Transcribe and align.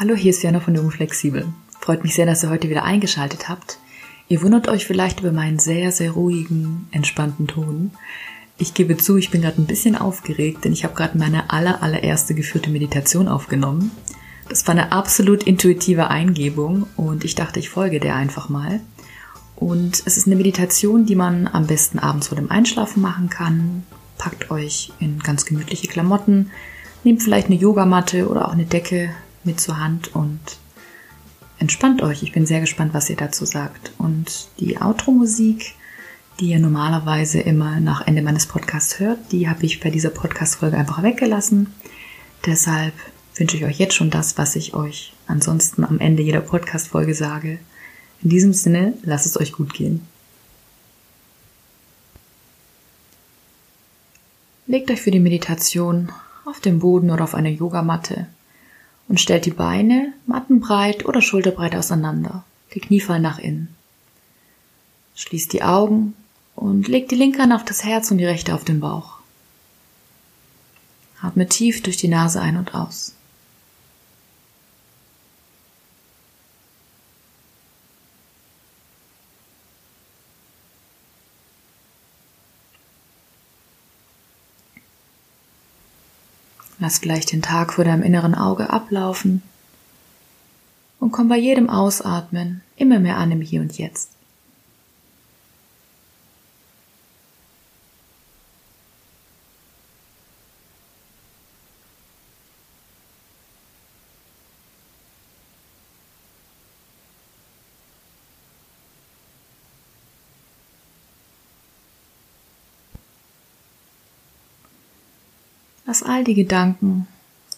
Hallo, 0.00 0.14
hier 0.14 0.30
ist 0.30 0.44
Jana 0.44 0.60
von 0.60 0.76
Jung 0.76 0.92
Flexibel. 0.92 1.52
Freut 1.80 2.04
mich 2.04 2.14
sehr, 2.14 2.24
dass 2.24 2.44
ihr 2.44 2.50
heute 2.50 2.68
wieder 2.68 2.84
eingeschaltet 2.84 3.48
habt. 3.48 3.80
Ihr 4.28 4.42
wundert 4.42 4.68
euch 4.68 4.86
vielleicht 4.86 5.18
über 5.18 5.32
meinen 5.32 5.58
sehr, 5.58 5.90
sehr 5.90 6.12
ruhigen, 6.12 6.86
entspannten 6.92 7.48
Ton. 7.48 7.90
Ich 8.58 8.74
gebe 8.74 8.96
zu, 8.96 9.16
ich 9.16 9.32
bin 9.32 9.42
gerade 9.42 9.60
ein 9.60 9.66
bisschen 9.66 9.96
aufgeregt, 9.96 10.64
denn 10.64 10.72
ich 10.72 10.84
habe 10.84 10.94
gerade 10.94 11.18
meine 11.18 11.50
aller, 11.50 11.82
allererste 11.82 12.36
geführte 12.36 12.70
Meditation 12.70 13.26
aufgenommen. 13.26 13.90
Das 14.48 14.64
war 14.68 14.72
eine 14.76 14.92
absolut 14.92 15.42
intuitive 15.42 16.06
Eingebung 16.06 16.86
und 16.94 17.24
ich 17.24 17.34
dachte, 17.34 17.58
ich 17.58 17.68
folge 17.68 17.98
der 17.98 18.14
einfach 18.14 18.48
mal. 18.48 18.78
Und 19.56 20.04
es 20.06 20.16
ist 20.16 20.28
eine 20.28 20.36
Meditation, 20.36 21.06
die 21.06 21.16
man 21.16 21.48
am 21.48 21.66
besten 21.66 21.98
abends 21.98 22.28
vor 22.28 22.36
dem 22.36 22.52
Einschlafen 22.52 23.02
machen 23.02 23.30
kann. 23.30 23.82
Packt 24.16 24.52
euch 24.52 24.92
in 25.00 25.18
ganz 25.18 25.44
gemütliche 25.44 25.88
Klamotten, 25.88 26.52
nehmt 27.02 27.20
vielleicht 27.20 27.48
eine 27.48 27.56
Yogamatte 27.56 28.28
oder 28.28 28.46
auch 28.46 28.52
eine 28.52 28.64
Decke, 28.64 29.10
mit 29.44 29.60
zur 29.60 29.78
Hand 29.78 30.14
und 30.14 30.40
entspannt 31.58 32.02
euch. 32.02 32.22
Ich 32.22 32.32
bin 32.32 32.46
sehr 32.46 32.60
gespannt, 32.60 32.94
was 32.94 33.10
ihr 33.10 33.16
dazu 33.16 33.44
sagt. 33.44 33.92
Und 33.98 34.48
die 34.60 34.80
Outro-Musik, 34.80 35.74
die 36.40 36.50
ihr 36.50 36.58
normalerweise 36.58 37.40
immer 37.40 37.80
nach 37.80 38.06
Ende 38.06 38.22
meines 38.22 38.46
Podcasts 38.46 39.00
hört, 39.00 39.18
die 39.32 39.48
habe 39.48 39.64
ich 39.64 39.80
bei 39.80 39.90
dieser 39.90 40.10
Podcast-Folge 40.10 40.76
einfach 40.76 41.02
weggelassen. 41.02 41.72
Deshalb 42.46 42.94
wünsche 43.34 43.56
ich 43.56 43.64
euch 43.64 43.78
jetzt 43.78 43.94
schon 43.94 44.10
das, 44.10 44.38
was 44.38 44.56
ich 44.56 44.74
euch 44.74 45.12
ansonsten 45.26 45.84
am 45.84 45.98
Ende 45.98 46.22
jeder 46.22 46.40
Podcast-Folge 46.40 47.14
sage. 47.14 47.58
In 48.22 48.30
diesem 48.30 48.52
Sinne, 48.52 48.94
lasst 49.02 49.26
es 49.26 49.38
euch 49.38 49.52
gut 49.52 49.74
gehen. 49.74 50.06
Legt 54.66 54.90
euch 54.90 55.00
für 55.00 55.10
die 55.10 55.20
Meditation 55.20 56.12
auf 56.44 56.60
den 56.60 56.78
Boden 56.78 57.10
oder 57.10 57.24
auf 57.24 57.34
eine 57.34 57.50
Yogamatte 57.50 58.26
und 59.08 59.20
stellt 59.20 59.46
die 59.46 59.50
Beine 59.50 60.12
mattenbreit 60.26 61.04
oder 61.06 61.22
schulterbreit 61.22 61.74
auseinander. 61.74 62.44
Die 62.74 62.80
Knie 62.80 63.00
fallen 63.00 63.22
nach 63.22 63.38
innen. 63.38 63.74
Schließt 65.14 65.52
die 65.52 65.62
Augen 65.62 66.14
und 66.54 66.86
legt 66.88 67.10
die 67.10 67.16
linke 67.16 67.42
Hand 67.42 67.52
auf 67.52 67.64
das 67.64 67.84
Herz 67.84 68.10
und 68.10 68.18
die 68.18 68.26
rechte 68.26 68.54
auf 68.54 68.64
den 68.64 68.80
Bauch. 68.80 69.14
Atme 71.20 71.48
tief 71.48 71.82
durch 71.82 71.96
die 71.96 72.08
Nase 72.08 72.40
ein 72.40 72.56
und 72.56 72.74
aus. 72.74 73.14
Lass 86.88 87.02
gleich 87.02 87.26
den 87.26 87.42
Tag 87.42 87.74
vor 87.74 87.84
deinem 87.84 88.02
inneren 88.02 88.34
Auge 88.34 88.70
ablaufen 88.70 89.42
und 90.98 91.12
komm 91.12 91.28
bei 91.28 91.36
jedem 91.36 91.68
Ausatmen 91.68 92.62
immer 92.76 92.98
mehr 92.98 93.18
an 93.18 93.30
im 93.30 93.42
Hier 93.42 93.60
und 93.60 93.76
Jetzt. 93.76 94.08
Lass 115.88 116.02
all 116.02 116.22
die 116.22 116.34
Gedanken, 116.34 117.08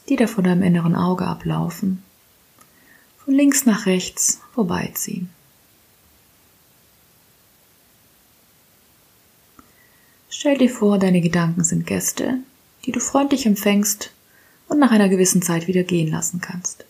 die 0.08 0.14
da 0.14 0.28
vor 0.28 0.44
deinem 0.44 0.62
inneren 0.62 0.94
Auge 0.94 1.26
ablaufen, 1.26 2.00
von 3.18 3.34
links 3.34 3.66
nach 3.66 3.86
rechts 3.86 4.40
vorbeiziehen. 4.54 5.30
Stell 10.28 10.58
dir 10.58 10.70
vor, 10.70 11.00
deine 11.00 11.20
Gedanken 11.20 11.64
sind 11.64 11.88
Gäste, 11.88 12.38
die 12.84 12.92
du 12.92 13.00
freundlich 13.00 13.46
empfängst 13.46 14.12
und 14.68 14.78
nach 14.78 14.92
einer 14.92 15.08
gewissen 15.08 15.42
Zeit 15.42 15.66
wieder 15.66 15.82
gehen 15.82 16.12
lassen 16.12 16.40
kannst. 16.40 16.84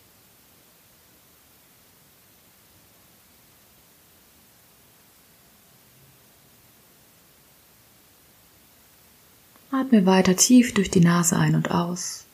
Atme 9.91 10.07
weiter 10.07 10.37
tief 10.37 10.73
durch 10.73 10.89
die 10.89 11.01
Nase 11.01 11.37
ein 11.37 11.57
und 11.57 11.73
aus. 11.73 12.25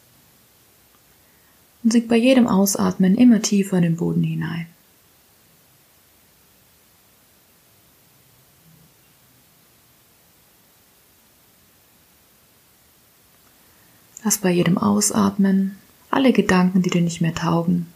Und 1.83 1.91
sink 1.91 2.06
bei 2.06 2.17
jedem 2.17 2.47
Ausatmen 2.47 3.17
immer 3.17 3.41
tiefer 3.41 3.78
in 3.78 3.83
den 3.83 3.97
Boden 3.97 4.22
hinein. 4.22 4.67
Lass 14.22 14.37
bei 14.37 14.50
jedem 14.50 14.77
Ausatmen 14.77 15.78
alle 16.11 16.34
Gedanken, 16.34 16.83
die 16.83 16.91
dir 16.91 17.00
nicht 17.00 17.22
mehr 17.22 17.34
taugen, 17.34 17.87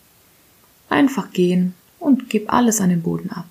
einfach 0.89 1.33
gehen 1.33 1.75
und 1.99 2.31
gib 2.31 2.51
alles 2.51 2.81
an 2.81 2.89
den 2.89 3.03
Boden 3.03 3.31
ab. 3.31 3.45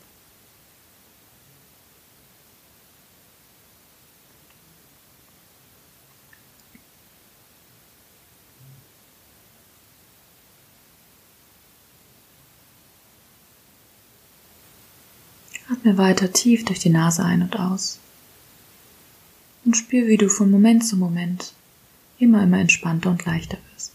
Atme 15.71 15.99
weiter 15.99 16.33
tief 16.33 16.65
durch 16.65 16.79
die 16.79 16.89
Nase 16.89 17.23
ein 17.23 17.43
und 17.43 17.59
aus. 17.59 17.99
Und 19.65 19.77
spür, 19.77 20.07
wie 20.07 20.17
du 20.17 20.27
von 20.27 20.49
Moment 20.49 20.83
zu 20.83 20.97
Moment 20.97 21.53
immer, 22.17 22.41
immer 22.41 22.57
entspannter 22.57 23.11
und 23.11 23.23
leichter 23.25 23.57
wirst. 23.71 23.93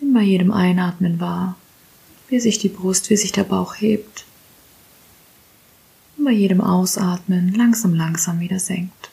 Nimm 0.00 0.12
bei 0.12 0.22
jedem 0.22 0.50
Einatmen 0.50 1.20
wahr, 1.20 1.56
wie 2.28 2.40
sich 2.40 2.58
die 2.58 2.68
Brust, 2.68 3.10
wie 3.10 3.16
sich 3.16 3.30
der 3.30 3.44
Bauch 3.44 3.76
hebt. 3.76 4.24
Und 6.16 6.24
bei 6.24 6.32
jedem 6.32 6.60
Ausatmen 6.60 7.54
langsam, 7.54 7.94
langsam 7.94 8.40
wieder 8.40 8.58
senkt. 8.58 9.10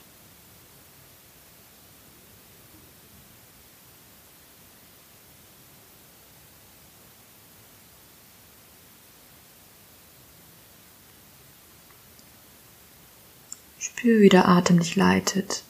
Spür, 13.88 14.20
wie 14.20 14.28
der 14.28 14.48
Atem 14.48 14.78
dich 14.78 14.96
leitet 14.96 15.64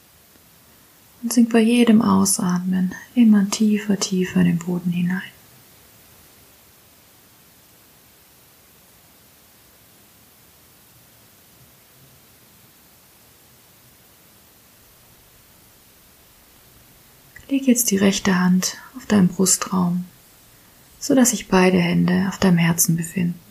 und 1.21 1.33
sink 1.33 1.51
bei 1.51 1.59
jedem 1.59 2.01
Ausatmen 2.01 2.93
immer 3.15 3.49
tiefer, 3.49 3.99
tiefer 3.99 4.41
in 4.41 4.45
den 4.45 4.59
Boden 4.59 4.91
hinein. 4.91 5.21
Leg 17.49 17.65
jetzt 17.65 17.89
die 17.89 17.97
rechte 17.97 18.39
Hand 18.39 18.77
auf 18.95 19.07
deinen 19.07 19.27
Brustraum, 19.27 20.05
so 20.99 21.15
dass 21.15 21.31
sich 21.31 21.47
beide 21.47 21.79
Hände 21.79 22.27
auf 22.29 22.37
deinem 22.37 22.59
Herzen 22.59 22.95
befinden. 22.95 23.48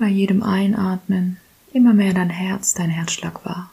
Bei 0.00 0.08
jedem 0.08 0.42
Einatmen 0.42 1.36
immer 1.74 1.92
mehr 1.92 2.14
dein 2.14 2.30
Herz, 2.30 2.72
dein 2.72 2.88
Herzschlag 2.88 3.44
wahr. 3.44 3.70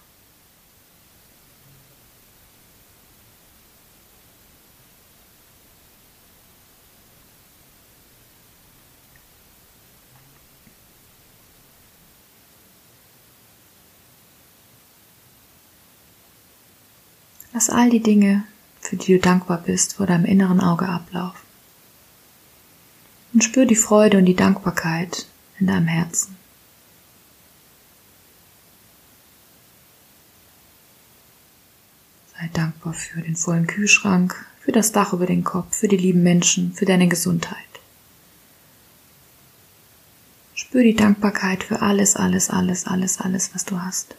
Lass 17.53 17.69
all 17.69 17.89
die 17.89 18.03
Dinge, 18.03 18.44
für 18.81 18.97
die 18.97 19.13
du 19.13 19.19
dankbar 19.19 19.59
bist, 19.65 19.95
vor 19.95 20.06
deinem 20.06 20.25
inneren 20.25 20.59
Auge 20.59 20.89
ablaufen. 20.89 21.39
Und 23.33 23.45
spür 23.45 23.65
die 23.65 23.75
Freude 23.75 24.18
und 24.18 24.25
die 24.25 24.35
Dankbarkeit, 24.35 25.25
in 25.59 25.68
deinem 25.68 25.88
Herzen. 25.88 26.36
Sei 32.38 32.50
dankbar 32.54 32.94
für 32.94 33.21
den 33.21 33.36
vollen 33.36 33.68
Kühlschrank, 33.68 34.45
für 34.59 34.71
das 34.71 34.92
Dach 34.92 35.13
über 35.13 35.25
den 35.25 35.44
Kopf, 35.44 35.75
für 35.77 35.88
die 35.88 35.98
lieben 35.98 36.24
Menschen, 36.24 36.74
für 36.74 36.86
deine 36.86 37.07
Gesundheit. 37.07 37.57
Spür 40.54 40.83
die 40.83 40.95
Dankbarkeit 40.95 41.63
für 41.63 41.81
alles, 41.81 42.15
alles, 42.15 42.50
alles, 42.50 42.86
alles, 42.86 43.19
alles, 43.19 43.56
was 43.56 43.65
du 43.65 43.81
hast. 43.81 44.15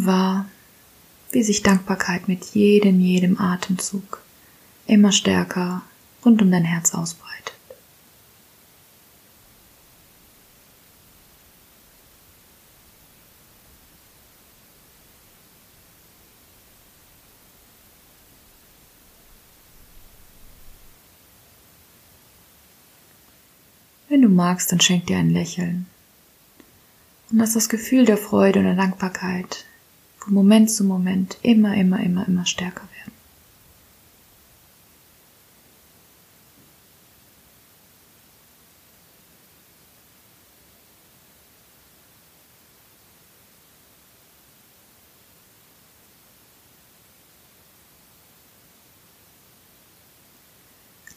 Nimm 0.00 0.06
wahr, 0.06 0.46
wie 1.30 1.42
sich 1.42 1.62
Dankbarkeit 1.62 2.26
mit 2.26 2.44
jedem, 2.54 3.00
jedem 3.00 3.38
Atemzug 3.38 4.22
immer 4.86 5.12
stärker 5.12 5.82
rund 6.24 6.40
um 6.40 6.50
dein 6.50 6.64
Herz 6.64 6.94
ausbreitet. 6.94 7.54
Wenn 24.08 24.22
du 24.22 24.28
magst, 24.30 24.72
dann 24.72 24.80
schenk 24.80 25.06
dir 25.06 25.18
ein 25.18 25.30
Lächeln 25.30 25.86
und 27.30 27.38
lass 27.38 27.52
das 27.52 27.68
Gefühl 27.68 28.06
der 28.06 28.16
Freude 28.16 28.60
und 28.60 28.64
der 28.64 28.76
Dankbarkeit 28.76 29.66
von 30.20 30.34
Moment 30.34 30.70
zu 30.70 30.84
Moment 30.84 31.38
immer, 31.42 31.74
immer, 31.74 32.00
immer, 32.00 32.28
immer 32.28 32.46
stärker 32.46 32.82
werden. 32.82 33.12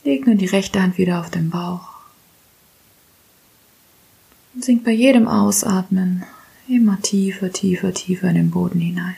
Leg 0.05 0.27
nun 0.27 0.37
die 0.37 0.45
rechte 0.45 0.81
Hand 0.81 0.97
wieder 0.97 1.19
auf 1.19 1.29
den 1.29 1.49
Bauch 1.49 1.93
und 4.53 4.63
sink 4.63 4.83
bei 4.83 4.91
jedem 4.91 5.27
Ausatmen 5.27 6.23
immer 6.67 7.01
tiefer, 7.01 7.51
tiefer, 7.51 7.93
tiefer 7.93 8.29
in 8.29 8.35
den 8.35 8.51
Boden 8.51 8.79
hinein. 8.79 9.15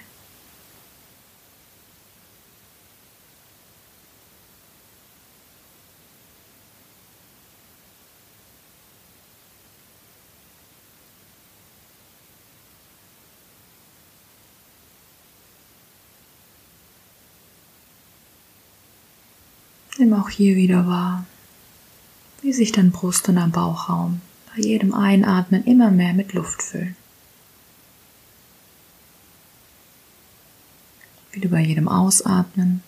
Nimm 19.97 20.13
auch 20.13 20.29
hier 20.29 20.55
wieder 20.55 20.87
wahr, 20.87 21.25
wie 22.41 22.51
sich 22.51 22.73
dein 22.73 22.91
Brust- 22.91 23.29
und 23.29 23.37
dein 23.37 23.51
Bauchraum 23.51 24.19
bei 24.53 24.61
jedem 24.61 24.93
Einatmen 24.93 25.63
immer 25.63 25.89
mehr 25.89 26.13
mit 26.13 26.33
Luft 26.33 26.61
füllen. 26.61 26.97
Wie 31.35 31.41
du 31.41 31.49
bei 31.49 31.59
jedem 31.59 31.87
Ausatmen 31.87 32.81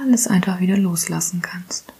alles 0.00 0.28
einfach 0.28 0.60
wieder 0.60 0.76
loslassen 0.76 1.42
kannst. 1.42 1.92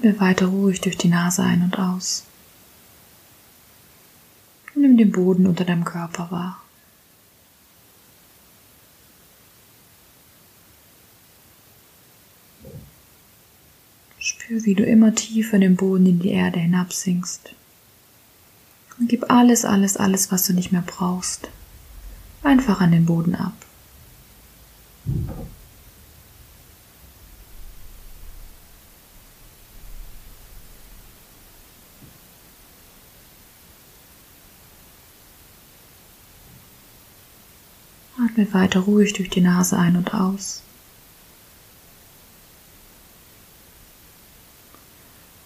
Atme 0.00 0.18
weiter 0.18 0.46
ruhig 0.46 0.80
durch 0.80 0.96
die 0.96 1.08
Nase 1.08 1.42
ein 1.42 1.62
und 1.62 1.78
aus. 1.78 2.24
Und 4.74 4.80
nimm 4.80 4.96
den 4.96 5.12
Boden 5.12 5.46
unter 5.46 5.66
deinem 5.66 5.84
Körper 5.84 6.30
wahr. 6.30 6.62
Spür, 14.18 14.64
wie 14.64 14.74
du 14.74 14.84
immer 14.84 15.14
tiefer 15.14 15.56
in 15.56 15.60
den 15.60 15.76
Boden 15.76 16.06
in 16.06 16.18
die 16.20 16.30
Erde 16.30 16.60
hinabsinkst. 16.60 17.54
Und 18.98 19.08
gib 19.08 19.30
alles, 19.30 19.66
alles, 19.66 19.98
alles, 19.98 20.32
was 20.32 20.46
du 20.46 20.54
nicht 20.54 20.72
mehr 20.72 20.84
brauchst, 20.86 21.50
einfach 22.42 22.80
an 22.80 22.92
den 22.92 23.04
Boden 23.04 23.34
ab. 23.34 23.52
Atme 38.40 38.54
weiter 38.54 38.80
ruhig 38.80 39.12
durch 39.12 39.28
die 39.28 39.40
Nase 39.40 39.76
ein 39.78 39.96
und 39.96 40.14
aus. 40.14 40.62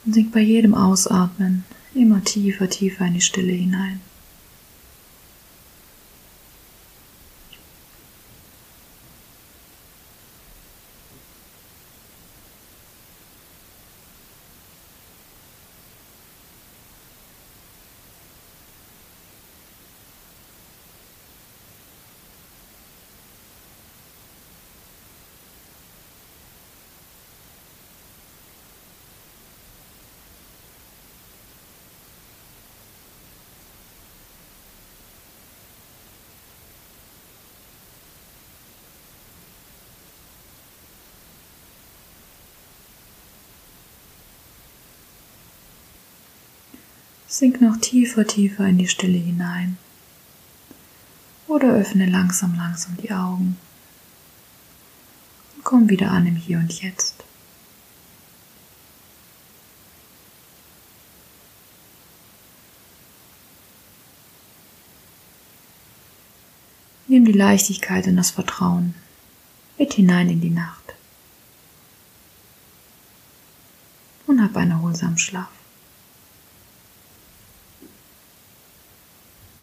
Und 0.05 0.14
sink 0.14 0.32
bei 0.32 0.41
jedem 0.41 0.75
Ausatmen 0.75 1.64
immer 1.94 2.23
tiefer, 2.23 2.69
tiefer 2.69 3.06
in 3.06 3.14
die 3.14 3.20
Stille 3.20 3.52
hinein. 3.52 4.00
Sink 47.36 47.60
noch 47.60 47.76
tiefer, 47.79 48.24
tiefer 48.29 48.64
in 48.64 48.79
die 48.79 48.86
Stille 48.86 49.19
hinein. 49.19 49.76
Oder 51.48 51.74
öffne 51.74 52.06
langsam, 52.06 52.55
langsam 52.55 52.96
die 52.98 53.10
Augen. 53.10 53.58
Und 55.56 55.64
komm 55.64 55.88
wieder 55.88 56.12
an 56.12 56.29
im 56.29 56.36
Hier 56.36 56.58
und 56.58 56.72
Jetzt. 56.81 57.24
Nimm 67.08 67.24
die 67.24 67.32
Leichtigkeit 67.32 68.06
und 68.06 68.14
das 68.14 68.31
Vertrauen 68.31 68.94
mit 69.76 69.94
hinein 69.94 70.31
in 70.31 70.41
die 70.41 70.50
Nacht. 70.50 70.94
Und 74.29 74.41
hab 74.41 74.56
einen 74.56 74.70
erholsamen 74.70 75.19
Schlaf. 75.19 75.64